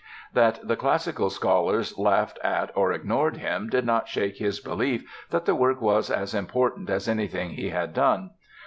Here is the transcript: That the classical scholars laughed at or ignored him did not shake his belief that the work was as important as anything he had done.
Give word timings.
That 0.33 0.67
the 0.67 0.75
classical 0.75 1.29
scholars 1.29 1.95
laughed 1.95 2.39
at 2.43 2.75
or 2.75 2.91
ignored 2.91 3.37
him 3.37 3.69
did 3.69 3.85
not 3.85 4.07
shake 4.07 4.37
his 4.37 4.59
belief 4.59 5.03
that 5.29 5.45
the 5.45 5.53
work 5.53 5.79
was 5.79 6.09
as 6.09 6.33
important 6.33 6.89
as 6.89 7.07
anything 7.07 7.51
he 7.51 7.69
had 7.69 7.93
done. 7.93 8.31